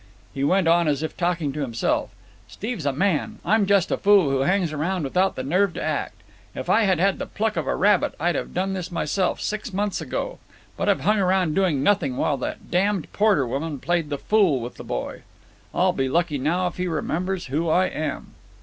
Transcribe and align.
He 0.33 0.43
went 0.43 0.67
on 0.67 0.87
as 0.87 1.03
if 1.03 1.15
talking 1.15 1.53
to 1.53 1.59
himself. 1.61 2.09
"Steve's 2.47 2.87
a 2.87 2.91
man. 2.91 3.37
I'm 3.45 3.67
just 3.67 3.91
a 3.91 3.97
fool 3.97 4.31
who 4.31 4.39
hangs 4.39 4.73
round 4.73 5.03
without 5.03 5.35
the 5.35 5.43
nerve 5.43 5.75
to 5.75 5.83
act. 5.83 6.23
If 6.55 6.71
I 6.71 6.85
had 6.85 6.97
had 6.97 7.19
the 7.19 7.27
pluck 7.27 7.55
of 7.55 7.67
a 7.67 7.75
rabbit 7.75 8.15
I'd 8.19 8.33
have 8.33 8.51
done 8.51 8.73
this 8.73 8.91
myself 8.91 9.39
six 9.39 9.71
months 9.71 10.01
ago. 10.01 10.39
But 10.75 10.89
I've 10.89 11.01
hung 11.01 11.19
round 11.19 11.53
doing 11.53 11.83
nothing 11.83 12.17
while 12.17 12.37
that 12.37 12.71
damned 12.71 13.13
Porter 13.13 13.45
woman 13.45 13.77
played 13.77 14.09
the 14.09 14.17
fool 14.17 14.59
with 14.59 14.77
the 14.77 14.83
boy. 14.83 15.21
I'll 15.71 15.93
be 15.93 16.09
lucky 16.09 16.39
now 16.39 16.65
if 16.65 16.77
he 16.77 16.87
remembers 16.87 17.45
who 17.45 17.69
I 17.69 17.85
am." 17.85 18.33